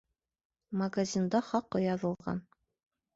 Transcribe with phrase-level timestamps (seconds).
[0.81, 2.41] Магазинда хаҡы яҙылған.